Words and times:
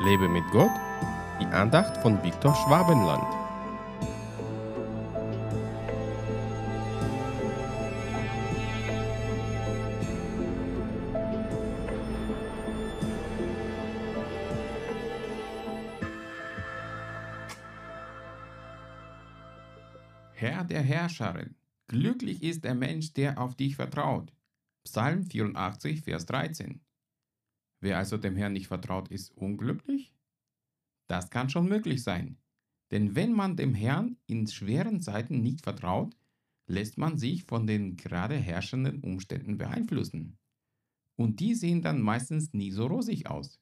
Lebe 0.00 0.28
mit 0.28 0.44
Gott, 0.52 0.70
die 1.40 1.46
Andacht 1.46 1.96
von 1.98 2.22
Viktor 2.22 2.54
Schwabenland. 2.54 3.24
Herr 20.32 20.62
der 20.62 20.82
Herrscherin, 20.82 21.56
glücklich 21.88 22.44
ist 22.44 22.62
der 22.62 22.76
Mensch, 22.76 23.12
der 23.14 23.36
auf 23.40 23.56
dich 23.56 23.74
vertraut. 23.74 24.32
Psalm 24.84 25.24
84, 25.24 26.02
Vers 26.02 26.24
13. 26.26 26.80
Wer 27.80 27.98
also 27.98 28.16
dem 28.16 28.36
Herrn 28.36 28.52
nicht 28.52 28.68
vertraut, 28.68 29.08
ist 29.08 29.30
unglücklich? 29.36 30.14
Das 31.06 31.30
kann 31.30 31.48
schon 31.48 31.68
möglich 31.68 32.02
sein. 32.02 32.38
Denn 32.90 33.14
wenn 33.14 33.32
man 33.32 33.56
dem 33.56 33.74
Herrn 33.74 34.16
in 34.26 34.46
schweren 34.46 35.00
Zeiten 35.00 35.42
nicht 35.42 35.62
vertraut, 35.62 36.16
lässt 36.66 36.98
man 36.98 37.16
sich 37.18 37.44
von 37.44 37.66
den 37.66 37.96
gerade 37.96 38.36
herrschenden 38.36 39.00
Umständen 39.00 39.58
beeinflussen. 39.58 40.38
Und 41.16 41.40
die 41.40 41.54
sehen 41.54 41.82
dann 41.82 42.00
meistens 42.00 42.52
nie 42.52 42.70
so 42.70 42.86
rosig 42.86 43.26
aus. 43.26 43.60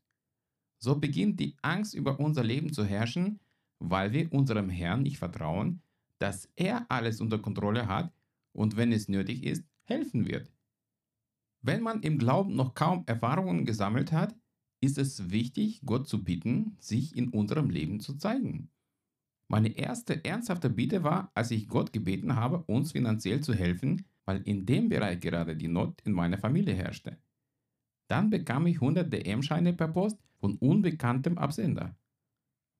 So 0.78 0.98
beginnt 0.98 1.40
die 1.40 1.56
Angst 1.62 1.94
über 1.94 2.20
unser 2.20 2.44
Leben 2.44 2.72
zu 2.72 2.84
herrschen, 2.84 3.40
weil 3.78 4.12
wir 4.12 4.32
unserem 4.32 4.68
Herrn 4.68 5.02
nicht 5.02 5.18
vertrauen, 5.18 5.82
dass 6.18 6.50
er 6.56 6.90
alles 6.90 7.20
unter 7.20 7.38
Kontrolle 7.38 7.88
hat 7.88 8.12
und 8.52 8.76
wenn 8.76 8.92
es 8.92 9.08
nötig 9.08 9.44
ist, 9.44 9.64
helfen 9.84 10.26
wird. 10.26 10.52
Wenn 11.66 11.82
man 11.82 12.00
im 12.02 12.16
Glauben 12.16 12.54
noch 12.54 12.74
kaum 12.74 13.02
Erfahrungen 13.06 13.64
gesammelt 13.64 14.12
hat, 14.12 14.36
ist 14.80 14.98
es 14.98 15.32
wichtig, 15.32 15.80
Gott 15.84 16.06
zu 16.06 16.22
bitten, 16.22 16.76
sich 16.78 17.16
in 17.16 17.30
unserem 17.30 17.70
Leben 17.70 17.98
zu 17.98 18.14
zeigen. 18.14 18.70
Meine 19.48 19.76
erste 19.76 20.24
ernsthafte 20.24 20.70
Bitte 20.70 21.02
war, 21.02 21.32
als 21.34 21.50
ich 21.50 21.66
Gott 21.66 21.92
gebeten 21.92 22.36
habe, 22.36 22.62
uns 22.68 22.92
finanziell 22.92 23.40
zu 23.40 23.52
helfen, 23.52 24.06
weil 24.26 24.42
in 24.42 24.64
dem 24.64 24.88
Bereich 24.88 25.18
gerade 25.18 25.56
die 25.56 25.66
Not 25.66 26.00
in 26.02 26.12
meiner 26.12 26.38
Familie 26.38 26.72
herrschte. 26.72 27.18
Dann 28.06 28.30
bekam 28.30 28.68
ich 28.68 28.76
100 28.76 29.12
DM-Scheine 29.12 29.72
per 29.72 29.88
Post 29.88 30.20
von 30.38 30.58
unbekanntem 30.58 31.36
Absender. 31.36 31.96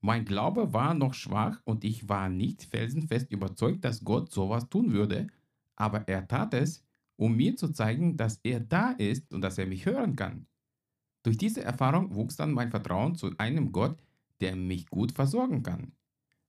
Mein 0.01 0.25
Glaube 0.25 0.73
war 0.73 0.95
noch 0.95 1.15
schwach 1.15 1.61
und 1.65 1.83
ich 1.83 2.09
war 2.09 2.29
nicht 2.29 2.63
felsenfest 2.63 3.33
überzeugt, 3.33 3.85
dass 3.85 4.05
Gott 4.05 4.31
sowas 4.31 4.69
tun 4.69 4.93
würde, 4.93 5.27
aber 5.75 6.07
er 6.07 6.29
tat 6.29 6.55
es, 6.55 6.86
um 7.17 7.37
mir 7.37 7.57
zu 7.57 7.69
zeigen, 7.73 8.17
dass 8.17 8.41
er 8.43 8.61
da 8.61 8.91
ist 8.93 9.33
und 9.33 9.41
dass 9.41 9.59
er 9.59 9.67
mich 9.67 9.87
hören 9.87 10.17
kann. 10.17 10.47
Durch 11.23 11.37
diese 11.37 11.65
Erfahrung 11.65 12.15
wuchs 12.15 12.37
dann 12.37 12.53
mein 12.53 12.71
Vertrauen 12.71 13.17
zu 13.17 13.33
einem 13.39 13.73
Gott, 13.73 13.99
der 14.41 14.55
mich 14.55 14.89
gut 14.89 15.13
versorgen 15.13 15.63
kann. 15.63 15.93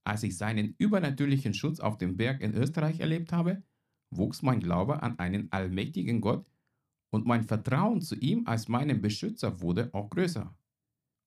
Als 0.04 0.24
ich 0.24 0.38
seinen 0.38 0.76
übernatürlichen 0.78 1.54
Schutz 1.54 1.80
auf 1.80 1.98
dem 1.98 2.16
Berg 2.16 2.42
in 2.42 2.54
Österreich 2.54 3.00
erlebt 3.00 3.32
habe, 3.32 3.64
wuchs 4.12 4.42
mein 4.42 4.60
Glaube 4.60 5.02
an 5.02 5.20
einen 5.20 5.52
allmächtigen 5.52 6.22
Gott 6.22 6.46
und 7.10 7.26
mein 7.26 7.44
Vertrauen 7.44 8.02
zu 8.02 8.16
ihm 8.16 8.44
als 8.46 8.68
meinem 8.68 9.02
Beschützer 9.02 9.62
wurde 9.62 9.90
auch 9.94 10.10
größer. 10.10 10.54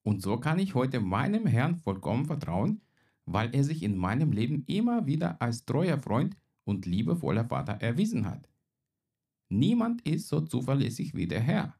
Und 0.03 0.21
so 0.21 0.37
kann 0.37 0.59
ich 0.59 0.73
heute 0.73 0.99
meinem 0.99 1.45
Herrn 1.45 1.75
vollkommen 1.75 2.25
vertrauen, 2.25 2.81
weil 3.25 3.53
er 3.53 3.63
sich 3.63 3.83
in 3.83 3.97
meinem 3.97 4.31
Leben 4.31 4.63
immer 4.65 5.05
wieder 5.05 5.41
als 5.41 5.65
treuer 5.65 5.99
Freund 5.99 6.35
und 6.63 6.85
liebevoller 6.85 7.45
Vater 7.45 7.73
erwiesen 7.73 8.25
hat. 8.25 8.50
Niemand 9.51 10.01
ist 10.03 10.29
so 10.29 10.39
zuverlässig 10.39 11.13
wie 11.13 11.27
der 11.27 11.41
Herr. 11.41 11.77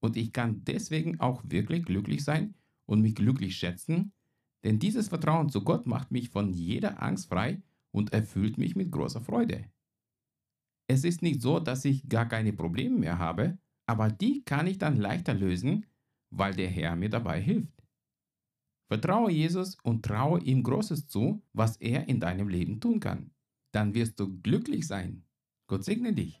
Und 0.00 0.16
ich 0.16 0.32
kann 0.32 0.64
deswegen 0.64 1.20
auch 1.20 1.42
wirklich 1.44 1.84
glücklich 1.84 2.24
sein 2.24 2.54
und 2.86 3.02
mich 3.02 3.14
glücklich 3.14 3.56
schätzen, 3.56 4.12
denn 4.64 4.78
dieses 4.78 5.08
Vertrauen 5.08 5.50
zu 5.50 5.62
Gott 5.62 5.86
macht 5.86 6.10
mich 6.10 6.30
von 6.30 6.54
jeder 6.54 7.02
Angst 7.02 7.28
frei 7.28 7.62
und 7.90 8.14
erfüllt 8.14 8.56
mich 8.56 8.76
mit 8.76 8.90
großer 8.90 9.20
Freude. 9.20 9.70
Es 10.86 11.04
ist 11.04 11.20
nicht 11.20 11.42
so, 11.42 11.60
dass 11.60 11.84
ich 11.84 12.08
gar 12.08 12.26
keine 12.26 12.54
Probleme 12.54 12.98
mehr 12.98 13.18
habe, 13.18 13.58
aber 13.86 14.10
die 14.10 14.42
kann 14.42 14.66
ich 14.66 14.78
dann 14.78 14.96
leichter 14.96 15.34
lösen, 15.34 15.84
weil 16.30 16.54
der 16.54 16.68
Herr 16.68 16.96
mir 16.96 17.10
dabei 17.10 17.42
hilft. 17.42 17.84
Vertraue 18.88 19.30
Jesus 19.30 19.76
und 19.82 20.02
traue 20.02 20.40
ihm 20.40 20.62
Großes 20.62 21.08
zu, 21.08 21.42
was 21.52 21.76
er 21.76 22.08
in 22.08 22.20
deinem 22.20 22.48
Leben 22.48 22.80
tun 22.80 23.00
kann. 23.00 23.32
Dann 23.70 23.92
wirst 23.92 24.18
du 24.18 24.40
glücklich 24.40 24.86
sein. 24.86 25.24
Gott 25.66 25.84
segne 25.84 26.14
dich. 26.14 26.40